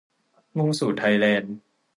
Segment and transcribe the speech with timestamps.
[0.57, 1.55] มุ่งสู่ไทยแลนด์